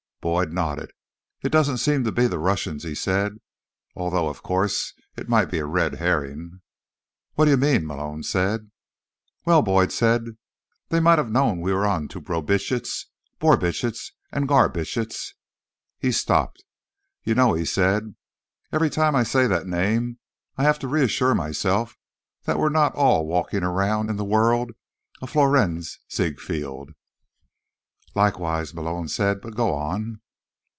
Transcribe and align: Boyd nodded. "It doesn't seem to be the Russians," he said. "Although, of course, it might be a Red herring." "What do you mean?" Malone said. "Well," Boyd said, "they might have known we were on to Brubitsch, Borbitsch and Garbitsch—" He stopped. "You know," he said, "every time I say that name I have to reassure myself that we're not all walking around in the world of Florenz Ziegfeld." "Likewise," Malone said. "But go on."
Boyd 0.21 0.51
nodded. 0.53 0.93
"It 1.41 1.51
doesn't 1.51 1.79
seem 1.79 2.03
to 2.03 2.11
be 2.11 2.27
the 2.27 2.37
Russians," 2.37 2.83
he 2.83 2.93
said. 2.93 3.39
"Although, 3.95 4.29
of 4.29 4.43
course, 4.43 4.93
it 5.17 5.27
might 5.27 5.49
be 5.49 5.57
a 5.57 5.65
Red 5.65 5.95
herring." 5.95 6.61
"What 7.33 7.45
do 7.45 7.51
you 7.51 7.57
mean?" 7.57 7.87
Malone 7.87 8.21
said. 8.21 8.69
"Well," 9.45 9.63
Boyd 9.63 9.91
said, 9.91 10.37
"they 10.89 10.99
might 10.99 11.17
have 11.17 11.31
known 11.31 11.59
we 11.59 11.73
were 11.73 11.87
on 11.87 12.07
to 12.09 12.21
Brubitsch, 12.21 13.07
Borbitsch 13.39 14.11
and 14.31 14.47
Garbitsch—" 14.47 15.33
He 15.97 16.11
stopped. 16.11 16.65
"You 17.23 17.33
know," 17.33 17.53
he 17.53 17.65
said, 17.65 18.13
"every 18.71 18.91
time 18.91 19.15
I 19.15 19.23
say 19.23 19.47
that 19.47 19.65
name 19.65 20.19
I 20.55 20.61
have 20.61 20.77
to 20.79 20.87
reassure 20.87 21.33
myself 21.33 21.97
that 22.43 22.59
we're 22.59 22.69
not 22.69 22.93
all 22.93 23.25
walking 23.25 23.63
around 23.63 24.11
in 24.11 24.17
the 24.17 24.23
world 24.23 24.73
of 25.19 25.31
Florenz 25.31 25.97
Ziegfeld." 26.13 26.91
"Likewise," 28.13 28.73
Malone 28.73 29.07
said. 29.07 29.39
"But 29.39 29.55
go 29.55 29.73
on." 29.73 30.19